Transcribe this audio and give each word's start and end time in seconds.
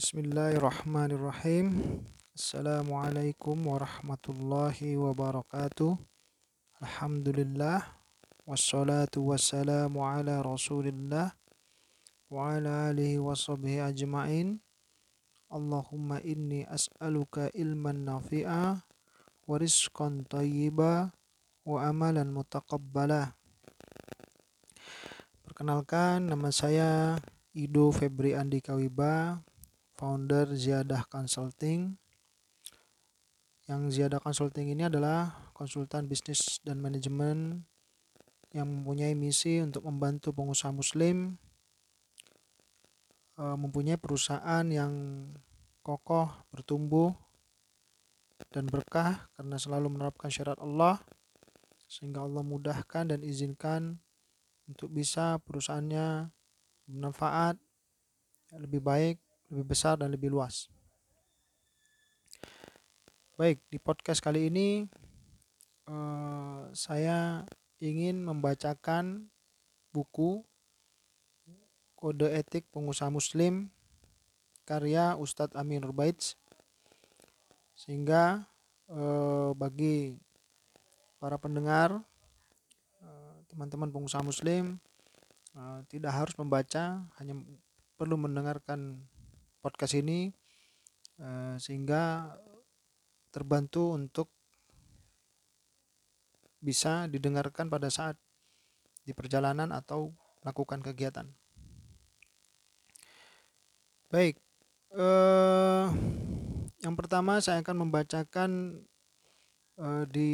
Bismillahirrahmanirrahim. 0.00 1.76
Assalamualaikum 2.32 3.52
warahmatullahi 3.52 4.96
wabarakatuh. 4.96 5.92
Alhamdulillah. 6.80 7.84
Wassalatu 8.48 9.28
wassalamu 9.28 10.00
ala 10.00 10.40
rasulillah. 10.40 11.36
Wa 12.32 12.56
ala 12.56 12.88
alihi 12.88 13.20
wa 13.20 13.36
sahbihi 13.36 13.84
ajma'in. 13.92 14.64
Allahumma 15.52 16.24
inni 16.24 16.64
as'aluka 16.64 17.52
ilman 17.52 18.00
nafi'a 18.00 18.80
wa 18.80 19.52
rizqan 19.60 20.24
tayyiba 20.24 21.12
wa 21.68 21.76
amalan 21.84 22.32
mutaqabbala. 22.32 23.36
Perkenalkan 25.44 26.24
nama 26.32 26.48
saya 26.48 27.20
Ido 27.52 27.92
Febri 27.92 28.32
Andika 28.32 28.72
Wiba, 28.80 29.44
founder 30.00 30.48
Ziyadah 30.56 31.04
Consulting. 31.12 32.00
Yang 33.68 34.00
Ziyadah 34.00 34.24
Consulting 34.24 34.72
ini 34.72 34.88
adalah 34.88 35.52
konsultan 35.52 36.08
bisnis 36.08 36.56
dan 36.64 36.80
manajemen 36.80 37.68
yang 38.56 38.64
mempunyai 38.64 39.12
misi 39.12 39.60
untuk 39.60 39.84
membantu 39.84 40.32
pengusaha 40.32 40.72
muslim 40.72 41.36
e, 43.36 43.44
mempunyai 43.44 44.00
perusahaan 44.00 44.64
yang 44.66 44.92
kokoh, 45.84 46.32
bertumbuh 46.48 47.12
dan 48.50 48.66
berkah 48.72 49.28
karena 49.36 49.60
selalu 49.60 49.92
menerapkan 49.92 50.32
syariat 50.32 50.58
Allah 50.58 50.98
sehingga 51.86 52.24
Allah 52.24 52.40
mudahkan 52.40 53.14
dan 53.14 53.20
izinkan 53.20 54.00
untuk 54.64 54.90
bisa 54.90 55.36
perusahaannya 55.44 56.32
bermanfaat, 56.88 57.60
lebih 58.58 58.82
baik, 58.82 59.18
lebih 59.50 59.74
besar, 59.74 59.98
dan 59.98 60.14
lebih 60.14 60.30
luas. 60.30 60.70
Baik, 63.34 63.60
di 63.68 63.76
podcast 63.82 64.22
kali 64.22 64.48
ini 64.48 64.86
uh, 65.90 66.70
saya 66.72 67.44
ingin 67.82 68.22
membacakan 68.22 69.28
buku 69.90 70.40
Kode 71.98 72.32
Etik 72.32 72.64
Pengusaha 72.72 73.12
Muslim 73.12 73.68
karya 74.64 75.18
Ustadz 75.18 75.58
Amin 75.58 75.84
Rubaits 75.84 76.38
sehingga 77.74 78.48
uh, 78.88 79.52
bagi 79.52 80.16
para 81.20 81.36
pendengar 81.36 82.00
eh, 83.04 83.36
teman-teman 83.52 83.92
pengusaha 83.92 84.24
muslim 84.24 84.80
Eh, 85.50 85.80
tidak 85.90 86.14
harus 86.14 86.34
membaca, 86.38 87.02
hanya 87.18 87.34
perlu 87.98 88.14
mendengarkan 88.14 89.02
podcast 89.60 89.94
ini 89.96 90.32
uh, 91.20 91.56
sehingga 91.60 92.34
terbantu 93.30 93.94
untuk 93.94 94.28
bisa 96.60 97.08
didengarkan 97.08 97.72
pada 97.72 97.88
saat 97.88 98.18
di 99.06 99.16
perjalanan 99.16 99.72
atau 99.72 100.12
lakukan 100.44 100.84
kegiatan. 100.84 101.24
Baik, 104.10 104.36
uh, 104.96 105.88
yang 106.82 106.98
pertama 106.98 107.38
saya 107.38 107.62
akan 107.62 107.86
membacakan 107.86 108.50
uh, 109.78 110.04
di 110.10 110.30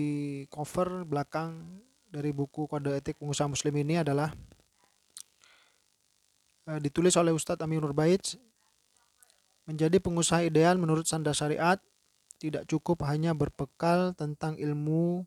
cover 0.48 1.04
belakang 1.04 1.82
dari 2.08 2.32
buku 2.32 2.64
Kode 2.66 2.96
Etik 2.96 3.20
Pengusaha 3.20 3.50
Muslim 3.50 3.74
ini 3.84 4.00
adalah 4.00 4.32
Eh, 6.66 6.80
ditulis 6.82 7.14
oleh 7.14 7.30
Ustadz 7.30 7.62
Aminur 7.62 7.94
Bait 7.94 8.34
menjadi 9.66 9.98
pengusaha 9.98 10.46
ideal 10.46 10.78
menurut 10.78 11.04
sanda 11.10 11.34
syariat 11.34 11.82
tidak 12.38 12.64
cukup 12.70 13.02
hanya 13.04 13.34
berbekal 13.34 14.14
tentang 14.14 14.54
ilmu 14.56 15.26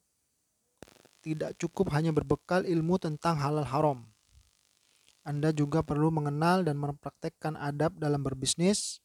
tidak 1.20 1.60
cukup 1.60 1.92
hanya 1.92 2.16
berbekal 2.16 2.64
ilmu 2.64 2.96
tentang 2.96 3.36
halal 3.44 3.68
haram. 3.68 4.08
Anda 5.28 5.52
juga 5.52 5.84
perlu 5.84 6.10
mengenal 6.10 6.64
dan 6.64 6.80
mempraktekkan 6.80 7.60
adab 7.60 8.00
dalam 8.00 8.24
berbisnis 8.24 9.04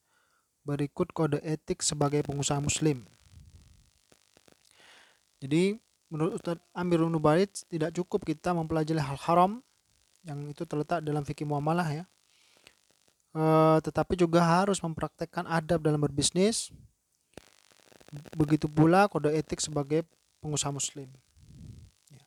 berikut 0.62 1.10
kode 1.12 1.42
etik 1.42 1.82
sebagai 1.82 2.24
pengusaha 2.24 2.62
muslim. 2.62 3.04
Jadi 5.42 5.76
menurut 6.08 6.40
Ustadz 6.40 6.64
Amir 6.72 7.04
Nubaid 7.04 7.52
tidak 7.68 7.92
cukup 7.92 8.24
kita 8.24 8.54
mempelajari 8.56 9.02
hal 9.02 9.18
haram 9.26 9.60
yang 10.24 10.40
itu 10.48 10.64
terletak 10.64 11.04
dalam 11.04 11.26
fikih 11.26 11.44
muamalah 11.44 11.84
ya 11.90 12.04
uh, 13.34 13.78
tetapi 13.82 14.16
juga 14.16 14.40
harus 14.40 14.80
mempraktekkan 14.80 15.44
adab 15.44 15.82
dalam 15.82 16.00
berbisnis. 16.00 16.70
Begitu 18.38 18.70
pula 18.70 19.10
kode 19.10 19.34
etik 19.34 19.58
sebagai 19.58 20.06
pengusaha 20.38 20.70
muslim. 20.70 21.10
Ya. 22.14 22.22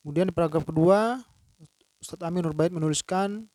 Kemudian 0.00 0.30
di 0.30 0.34
paragraf 0.34 0.62
kedua, 0.62 1.20
Ustadz 1.98 2.22
Amin 2.22 2.46
Nurbait 2.46 2.70
menuliskan 2.70 3.50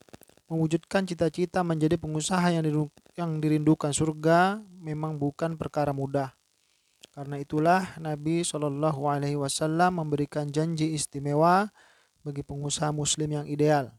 mewujudkan 0.52 1.08
cita-cita 1.08 1.63
menjadi 1.63 1.96
pengusaha 1.96 2.52
yang 2.52 2.68
yang 3.16 3.40
dirindukan 3.40 3.96
surga 3.96 4.59
memang 4.75 5.16
bukan 5.16 5.56
perkara 5.56 5.96
mudah. 5.96 6.36
Karena 7.13 7.40
itulah 7.40 7.96
Nabi 8.02 8.44
Shallallahu 8.44 9.06
Alaihi 9.06 9.38
Wasallam 9.40 10.03
memberikan 10.03 10.50
janji 10.50 10.97
istimewa 10.97 11.69
bagi 12.25 12.42
pengusaha 12.42 12.90
Muslim 12.92 13.40
yang 13.40 13.46
ideal. 13.47 13.94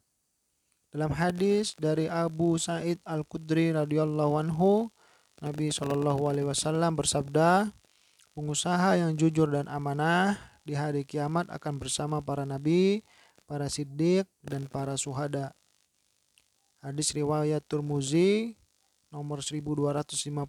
Dalam 0.94 1.10
hadis 1.10 1.75
dari 1.75 2.06
Abu 2.06 2.55
Sa'id 2.55 3.03
Al-Khudri 3.03 3.75
radhiyallahu 3.75 4.38
anhu, 4.38 4.94
Nabi 5.43 5.75
Shallallahu 5.75 6.31
alaihi 6.31 6.47
wasallam 6.47 6.94
bersabda, 6.94 7.75
pengusaha 8.38 9.03
yang 9.03 9.19
jujur 9.19 9.50
dan 9.50 9.66
amanah 9.66 10.38
di 10.62 10.78
hari 10.78 11.03
kiamat 11.03 11.50
akan 11.50 11.82
bersama 11.82 12.22
para 12.22 12.47
nabi, 12.47 13.03
para 13.43 13.66
siddiq 13.66 14.22
dan 14.47 14.71
para 14.71 14.94
suhada. 14.94 15.50
Hadis 16.78 17.11
riwayat 17.11 17.66
Turmuzi 17.66 18.55
nomor 19.11 19.43
1252 19.43 20.47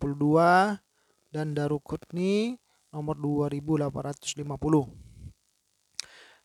dan 1.34 1.58
Daruqutni 1.58 2.62
nomor 2.94 3.18
2850. 3.18 5.15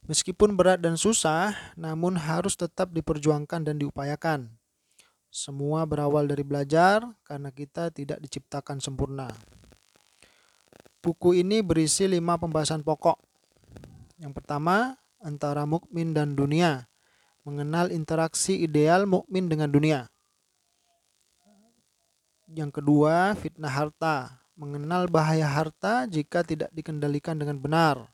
Meskipun 0.08 0.56
berat 0.56 0.80
dan 0.80 0.96
susah, 0.96 1.52
namun 1.76 2.16
harus 2.16 2.56
tetap 2.56 2.92
diperjuangkan 2.94 3.66
dan 3.66 3.76
diupayakan. 3.76 4.48
Semua 5.30 5.86
berawal 5.86 6.26
dari 6.26 6.42
belajar 6.42 7.06
karena 7.22 7.54
kita 7.54 7.94
tidak 7.94 8.18
diciptakan 8.18 8.82
sempurna. 8.82 9.30
Buku 11.00 11.38
ini 11.38 11.62
berisi 11.62 12.04
lima 12.10 12.36
pembahasan 12.36 12.82
pokok. 12.82 13.16
Yang 14.20 14.32
pertama, 14.36 15.00
antara 15.22 15.64
mukmin 15.64 16.12
dan 16.12 16.36
dunia, 16.36 16.90
mengenal 17.46 17.88
interaksi 17.88 18.60
ideal 18.60 19.08
mukmin 19.08 19.48
dengan 19.48 19.72
dunia. 19.72 20.10
Yang 22.50 22.82
kedua, 22.82 23.38
fitnah 23.38 23.70
harta, 23.70 24.42
mengenal 24.58 25.06
bahaya 25.06 25.46
harta 25.46 26.04
jika 26.10 26.42
tidak 26.42 26.68
dikendalikan 26.74 27.38
dengan 27.38 27.62
benar. 27.62 28.10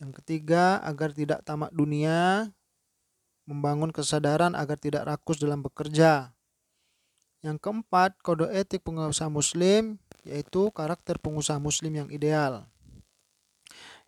Yang 0.00 0.24
ketiga, 0.24 0.80
agar 0.80 1.12
tidak 1.12 1.44
tamak 1.44 1.68
dunia, 1.76 2.48
membangun 3.44 3.92
kesadaran 3.92 4.56
agar 4.56 4.80
tidak 4.80 5.04
rakus 5.04 5.36
dalam 5.36 5.60
bekerja. 5.60 6.32
Yang 7.44 7.60
keempat, 7.60 8.16
kode 8.24 8.48
etik 8.48 8.80
pengusaha 8.80 9.28
muslim, 9.28 10.00
yaitu 10.24 10.72
karakter 10.72 11.20
pengusaha 11.20 11.60
muslim 11.60 11.92
yang 11.92 12.08
ideal. 12.08 12.64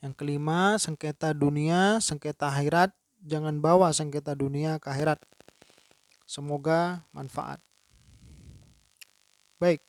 Yang 0.00 0.19
kelima, 0.19 0.80
sengketa 0.80 1.36
dunia, 1.36 2.00
sengketa 2.00 2.48
akhirat, 2.48 2.91
jangan 3.22 3.60
bawa 3.62 3.92
sengketa 3.94 4.34
dunia 4.34 4.80
ke 4.82 4.88
akhirat. 4.91 5.20
Semoga 6.26 7.04
manfaat. 7.12 7.60
Baik. 9.60 9.84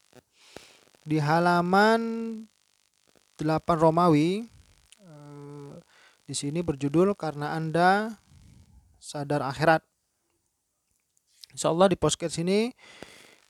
Di 1.03 1.17
halaman 1.17 2.01
8 3.41 3.59
Romawi 3.73 4.52
di 6.23 6.35
sini 6.35 6.63
berjudul 6.63 7.15
karena 7.19 7.51
Anda 7.55 8.15
sadar 8.99 9.43
akhirat. 9.43 9.83
Insya 11.51 11.69
Allah 11.69 11.91
di 11.91 11.99
podcast 11.99 12.39
ini 12.39 12.71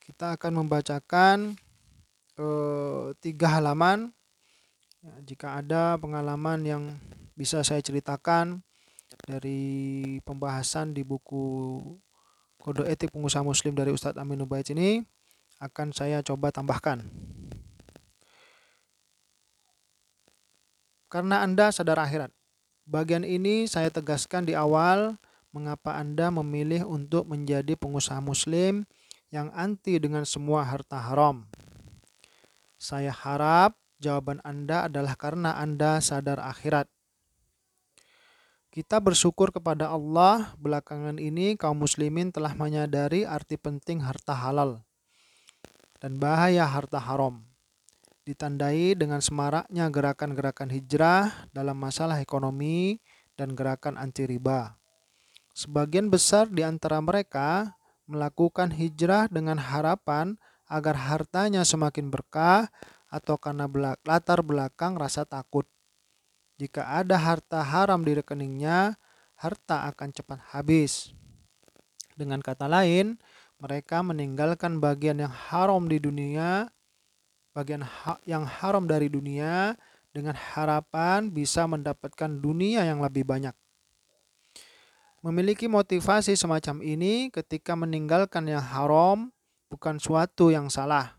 kita 0.02 0.34
akan 0.34 0.66
membacakan 0.66 1.54
eh, 2.36 3.06
tiga 3.22 3.56
halaman. 3.56 4.10
Ya, 5.04 5.14
jika 5.22 5.60
ada 5.60 6.00
pengalaman 6.00 6.64
yang 6.64 6.82
bisa 7.38 7.62
saya 7.62 7.78
ceritakan 7.84 8.64
dari 9.28 10.18
pembahasan 10.26 10.96
di 10.96 11.06
buku 11.06 11.78
Kode 12.58 12.88
Etik 12.88 13.12
Pengusaha 13.12 13.44
Muslim 13.44 13.76
dari 13.76 13.92
Ustadz 13.92 14.16
Amin 14.16 14.40
Ubaid 14.40 14.64
ini 14.72 15.04
akan 15.60 15.92
saya 15.92 16.24
coba 16.24 16.50
tambahkan. 16.50 17.04
Karena 21.12 21.46
Anda 21.46 21.70
sadar 21.70 22.00
akhirat. 22.00 22.34
Bagian 22.84 23.24
ini 23.24 23.64
saya 23.64 23.88
tegaskan 23.88 24.44
di 24.44 24.52
awal 24.52 25.16
mengapa 25.56 25.96
Anda 25.96 26.28
memilih 26.28 26.84
untuk 26.84 27.24
menjadi 27.24 27.80
pengusaha 27.80 28.20
muslim 28.20 28.84
yang 29.32 29.48
anti 29.56 29.96
dengan 29.96 30.28
semua 30.28 30.60
harta 30.68 31.00
haram. 31.00 31.48
Saya 32.76 33.08
harap 33.08 33.72
jawaban 33.96 34.44
Anda 34.44 34.92
adalah 34.92 35.16
karena 35.16 35.56
Anda 35.56 36.04
sadar 36.04 36.36
akhirat. 36.44 36.84
Kita 38.68 39.00
bersyukur 39.00 39.54
kepada 39.54 39.88
Allah, 39.88 40.52
belakangan 40.60 41.16
ini 41.22 41.56
kaum 41.56 41.78
muslimin 41.78 42.34
telah 42.34 42.52
menyadari 42.52 43.24
arti 43.24 43.54
penting 43.56 44.02
harta 44.02 44.34
halal 44.36 44.82
dan 46.04 46.20
bahaya 46.20 46.68
harta 46.68 47.00
haram. 47.00 47.53
Ditandai 48.24 48.96
dengan 48.96 49.20
semaraknya 49.20 49.92
gerakan-gerakan 49.92 50.72
hijrah 50.72 51.44
dalam 51.52 51.76
masalah 51.76 52.24
ekonomi 52.24 52.96
dan 53.36 53.52
gerakan 53.52 54.00
anti 54.00 54.24
riba. 54.24 54.80
Sebagian 55.52 56.08
besar 56.08 56.48
di 56.48 56.64
antara 56.64 57.04
mereka 57.04 57.76
melakukan 58.08 58.72
hijrah 58.72 59.28
dengan 59.28 59.60
harapan 59.60 60.40
agar 60.64 60.96
hartanya 60.96 61.68
semakin 61.68 62.08
berkah 62.08 62.72
atau 63.12 63.36
karena 63.36 63.68
latar 64.08 64.40
belakang 64.40 64.96
rasa 64.96 65.28
takut. 65.28 65.68
Jika 66.56 67.04
ada 67.04 67.20
harta 67.20 67.60
haram 67.60 68.08
di 68.08 68.16
rekeningnya, 68.16 68.96
harta 69.36 69.84
akan 69.92 70.08
cepat 70.16 70.40
habis. 70.56 71.12
Dengan 72.16 72.40
kata 72.40 72.72
lain, 72.72 73.20
mereka 73.60 74.00
meninggalkan 74.00 74.80
bagian 74.80 75.20
yang 75.20 75.34
haram 75.34 75.84
di 75.84 76.00
dunia, 76.00 76.72
bagian 77.54 77.86
ha 77.86 78.18
yang 78.26 78.42
haram 78.42 78.84
dari 78.84 79.06
dunia 79.06 79.78
dengan 80.10 80.34
harapan 80.34 81.30
bisa 81.30 81.64
mendapatkan 81.70 82.28
dunia 82.28 82.82
yang 82.82 83.00
lebih 83.00 83.22
banyak. 83.22 83.54
Memiliki 85.24 85.70
motivasi 85.70 86.36
semacam 86.36 86.84
ini 86.84 87.32
ketika 87.32 87.72
meninggalkan 87.72 88.44
yang 88.44 88.60
haram 88.60 89.32
bukan 89.72 89.96
suatu 89.96 90.52
yang 90.52 90.68
salah. 90.68 91.16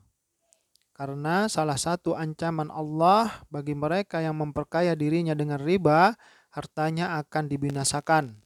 Karena 0.96 1.52
salah 1.52 1.76
satu 1.76 2.16
ancaman 2.16 2.72
Allah 2.72 3.44
bagi 3.52 3.76
mereka 3.76 4.24
yang 4.24 4.38
memperkaya 4.38 4.96
dirinya 4.96 5.36
dengan 5.36 5.60
riba, 5.60 6.16
hartanya 6.54 7.20
akan 7.20 7.52
dibinasakan. 7.52 8.40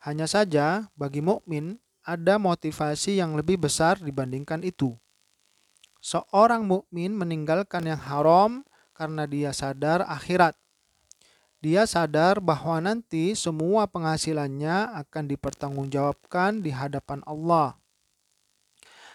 Hanya 0.00 0.24
saja 0.24 0.88
bagi 0.96 1.20
mukmin 1.20 1.76
ada 2.00 2.40
motivasi 2.40 3.20
yang 3.20 3.36
lebih 3.36 3.60
besar 3.60 4.00
dibandingkan 4.00 4.64
itu. 4.64 4.96
Seorang 6.00 6.64
mukmin 6.64 7.12
meninggalkan 7.12 7.84
yang 7.84 8.00
haram 8.00 8.64
karena 8.96 9.28
dia 9.28 9.52
sadar 9.52 10.00
akhirat. 10.08 10.56
Dia 11.60 11.84
sadar 11.84 12.40
bahwa 12.40 12.80
nanti 12.80 13.36
semua 13.36 13.84
penghasilannya 13.84 14.96
akan 14.96 15.24
dipertanggungjawabkan 15.28 16.64
di 16.64 16.72
hadapan 16.72 17.20
Allah. 17.28 17.76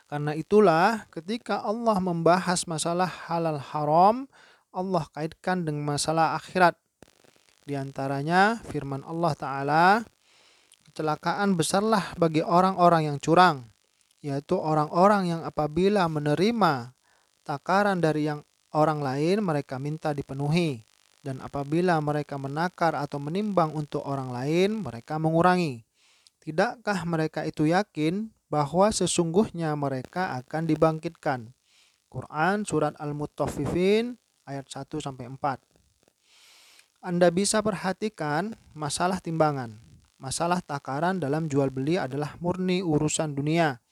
Karena 0.05 0.37
itulah 0.37 1.09
ketika 1.09 1.65
Allah 1.65 1.97
membahas 1.97 2.69
masalah 2.69 3.09
halal 3.25 3.57
haram, 3.57 4.29
Allah 4.69 5.09
kaitkan 5.09 5.65
dengan 5.65 5.97
masalah 5.97 6.37
akhirat. 6.37 6.77
Di 7.65 7.73
antaranya 7.73 8.61
firman 8.69 9.01
Allah 9.01 9.33
Ta'ala, 9.33 9.85
kecelakaan 10.85 11.57
besarlah 11.57 12.13
bagi 12.13 12.45
orang-orang 12.45 13.09
yang 13.09 13.17
curang, 13.17 13.65
yaitu 14.25 14.57
orang-orang 14.57 15.29
yang 15.29 15.41
apabila 15.45 16.09
menerima 16.09 16.97
takaran 17.45 18.01
dari 18.01 18.25
yang 18.25 18.41
orang 18.73 19.05
lain 19.05 19.45
mereka 19.45 19.77
minta 19.77 20.17
dipenuhi 20.17 20.81
dan 21.21 21.37
apabila 21.45 22.01
mereka 22.01 22.41
menakar 22.41 22.97
atau 22.97 23.21
menimbang 23.21 23.69
untuk 23.77 24.01
orang 24.01 24.33
lain 24.33 24.81
mereka 24.81 25.21
mengurangi. 25.21 25.85
Tidakkah 26.41 27.05
mereka 27.05 27.45
itu 27.45 27.69
yakin 27.69 28.33
bahwa 28.49 28.89
sesungguhnya 28.89 29.73
mereka 29.77 30.37
akan 30.41 30.69
dibangkitkan. 30.69 31.53
Quran 32.09 32.65
Surat 32.65 32.93
Al-Mutaffifin 32.97 34.17
ayat 34.45 34.65
1 34.69 34.89
sampai 35.01 35.29
4. 35.29 35.61
Anda 37.05 37.29
bisa 37.29 37.61
perhatikan 37.61 38.57
masalah 38.73 39.21
timbangan. 39.21 39.77
Masalah 40.17 40.61
takaran 40.61 41.21
dalam 41.21 41.45
jual 41.45 41.69
beli 41.69 42.01
adalah 42.01 42.33
murni 42.41 42.81
urusan 42.81 43.33
dunia. 43.37 43.84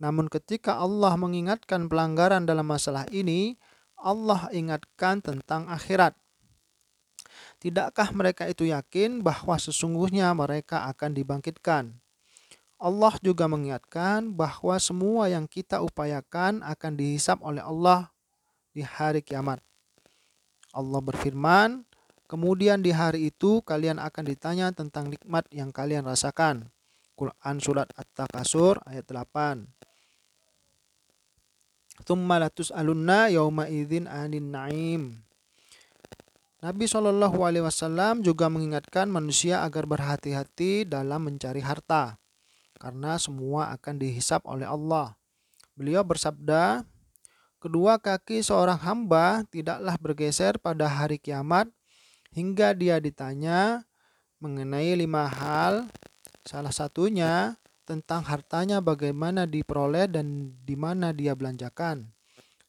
Namun 0.00 0.32
ketika 0.32 0.80
Allah 0.80 1.12
mengingatkan 1.20 1.86
pelanggaran 1.86 2.48
dalam 2.48 2.64
masalah 2.64 3.04
ini, 3.12 3.60
Allah 4.00 4.48
ingatkan 4.48 5.20
tentang 5.20 5.68
akhirat. 5.68 6.16
Tidakkah 7.60 8.08
mereka 8.16 8.48
itu 8.48 8.64
yakin 8.64 9.20
bahwa 9.20 9.60
sesungguhnya 9.60 10.32
mereka 10.32 10.88
akan 10.88 11.12
dibangkitkan? 11.12 12.00
Allah 12.80 13.12
juga 13.20 13.44
mengingatkan 13.44 14.32
bahwa 14.32 14.80
semua 14.80 15.28
yang 15.28 15.44
kita 15.44 15.84
upayakan 15.84 16.64
akan 16.64 16.92
dihisap 16.96 17.36
oleh 17.44 17.60
Allah 17.60 18.08
di 18.72 18.80
hari 18.80 19.20
kiamat. 19.20 19.60
Allah 20.72 21.00
berfirman, 21.04 21.84
kemudian 22.24 22.80
di 22.80 22.96
hari 22.96 23.28
itu 23.28 23.60
kalian 23.68 24.00
akan 24.00 24.24
ditanya 24.24 24.72
tentang 24.72 25.12
nikmat 25.12 25.44
yang 25.52 25.68
kalian 25.76 26.08
rasakan. 26.08 26.72
Quran 27.20 27.56
Surat 27.60 27.92
At-Takasur 28.00 28.80
ayat 28.88 29.04
8. 29.04 29.89
Thumma 32.10 32.42
alunna 32.74 33.30
yawma 33.30 33.70
idzin 33.70 34.10
anin 34.10 34.50
na'im. 34.50 35.22
Nabi 36.58 36.90
Shallallahu 36.90 37.38
Alaihi 37.46 37.62
Wasallam 37.62 38.26
juga 38.26 38.50
mengingatkan 38.50 39.06
manusia 39.06 39.62
agar 39.62 39.86
berhati-hati 39.86 40.90
dalam 40.90 41.30
mencari 41.30 41.62
harta 41.62 42.18
karena 42.82 43.14
semua 43.14 43.70
akan 43.78 44.02
dihisap 44.02 44.42
oleh 44.42 44.66
Allah. 44.66 45.14
Beliau 45.78 46.02
bersabda, 46.02 46.82
kedua 47.62 48.02
kaki 48.02 48.42
seorang 48.42 48.82
hamba 48.82 49.46
tidaklah 49.46 49.94
bergeser 50.02 50.58
pada 50.58 50.90
hari 50.90 51.14
kiamat 51.22 51.70
hingga 52.34 52.74
dia 52.74 52.98
ditanya 52.98 53.86
mengenai 54.42 54.98
lima 54.98 55.30
hal. 55.30 55.86
Salah 56.42 56.74
satunya 56.74 57.54
tentang 57.90 58.22
hartanya 58.22 58.78
bagaimana 58.78 59.50
diperoleh 59.50 60.06
dan 60.06 60.54
di 60.62 60.78
mana 60.78 61.10
dia 61.10 61.34
belanjakan. 61.34 62.06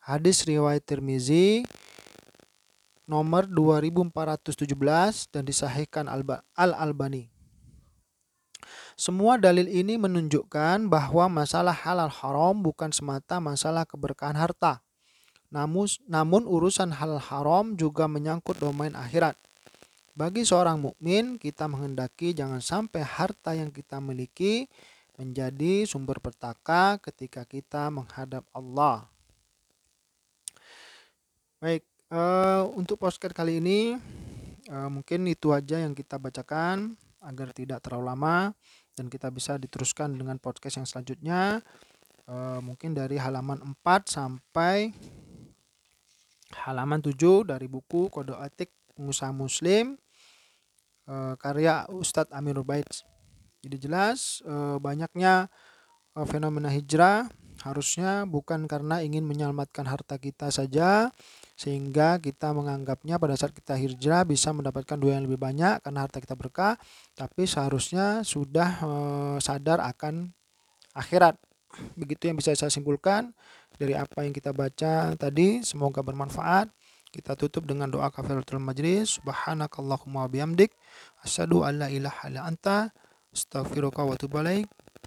Hadis 0.02 0.50
riwayat 0.50 0.82
Tirmizi 0.82 1.62
nomor 3.06 3.46
2417 3.46 5.30
dan 5.30 5.46
disahihkan 5.46 6.10
Al-Albani. 6.58 7.30
Semua 8.98 9.38
dalil 9.38 9.70
ini 9.70 10.02
menunjukkan 10.02 10.90
bahwa 10.90 11.30
masalah 11.30 11.74
halal 11.74 12.10
haram 12.10 12.58
bukan 12.58 12.90
semata 12.90 13.38
masalah 13.38 13.86
keberkahan 13.86 14.34
harta. 14.34 14.82
Namun, 15.54 15.86
namun 16.10 16.50
urusan 16.50 16.98
halal 16.98 17.22
haram 17.22 17.78
juga 17.78 18.10
menyangkut 18.10 18.58
domain 18.58 18.98
akhirat. 18.98 19.38
Bagi 20.18 20.44
seorang 20.44 20.82
mukmin, 20.82 21.38
kita 21.38 21.70
menghendaki 21.70 22.34
jangan 22.34 22.60
sampai 22.60 23.06
harta 23.06 23.54
yang 23.54 23.70
kita 23.70 24.02
miliki 24.02 24.66
menjadi 25.20 25.84
sumber 25.88 26.20
petaka 26.24 27.00
ketika 27.04 27.44
kita 27.44 27.92
menghadap 27.92 28.48
Allah. 28.56 29.08
Baik, 31.62 31.86
uh, 32.10 32.66
untuk 32.74 32.98
postcard 32.98 33.36
kali 33.36 33.62
ini 33.62 33.96
uh, 34.72 34.90
mungkin 34.90 35.28
itu 35.30 35.54
aja 35.54 35.78
yang 35.78 35.94
kita 35.94 36.18
bacakan 36.18 36.98
agar 37.22 37.54
tidak 37.54 37.86
terlalu 37.86 38.10
lama 38.10 38.38
dan 38.98 39.08
kita 39.08 39.30
bisa 39.30 39.56
diteruskan 39.56 40.18
dengan 40.18 40.42
podcast 40.42 40.82
yang 40.82 40.90
selanjutnya 40.90 41.62
e, 42.26 42.36
mungkin 42.66 42.98
dari 42.98 43.22
halaman 43.22 43.62
4 43.62 44.10
sampai 44.10 44.90
halaman 46.66 46.98
7 47.00 47.14
dari 47.46 47.70
buku 47.70 48.10
Kode 48.10 48.34
Etik 48.42 48.74
Pengusaha 48.98 49.30
Muslim 49.32 50.02
karya 51.38 51.86
Ustadz 51.94 52.34
Amir 52.34 52.58
Bait. 52.66 52.90
Jadi 53.62 53.78
jelas 53.78 54.42
e, 54.42 54.54
banyaknya 54.82 55.48
e, 56.18 56.20
fenomena 56.26 56.70
hijrah 56.74 57.30
harusnya 57.62 58.26
bukan 58.26 58.66
karena 58.66 59.06
ingin 59.06 59.22
menyelamatkan 59.22 59.86
harta 59.86 60.18
kita 60.18 60.50
saja 60.50 61.14
sehingga 61.54 62.18
kita 62.18 62.58
menganggapnya 62.58 63.22
pada 63.22 63.38
saat 63.38 63.54
kita 63.54 63.78
hijrah 63.78 64.26
bisa 64.26 64.50
mendapatkan 64.50 64.98
dua 64.98 65.22
yang 65.22 65.30
lebih 65.30 65.38
banyak 65.38 65.78
karena 65.86 66.10
harta 66.10 66.18
kita 66.18 66.34
berkah 66.34 66.74
tapi 67.14 67.46
seharusnya 67.46 68.26
sudah 68.26 68.70
e, 68.82 68.92
sadar 69.40 69.78
akan 69.86 70.34
akhirat. 70.98 71.38
Begitu 71.96 72.28
yang 72.28 72.36
bisa 72.36 72.52
saya 72.58 72.74
simpulkan 72.74 73.32
dari 73.80 73.96
apa 73.96 74.28
yang 74.28 74.36
kita 74.36 74.52
baca 74.52 75.16
tadi. 75.16 75.64
Semoga 75.64 76.04
bermanfaat. 76.04 76.68
Kita 77.12 77.36
tutup 77.36 77.68
dengan 77.68 77.92
doa 77.92 78.08
kafaratul 78.12 78.60
majlis. 78.60 79.20
Subhanakallahumma 79.20 80.32
bihamdik. 80.32 80.76
Asyhadu 81.24 81.64
an 81.64 81.84
la 81.84 81.88
ilaha 81.92 82.28
illa 82.28 82.48
anta 82.48 82.92
astaghfiruka 83.34 84.04
wa 84.04 84.14
atubu 84.14 84.38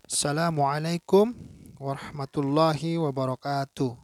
assalamualaikum 0.08 1.34
warahmatullahi 1.80 2.96
wabarakatuh 2.96 4.03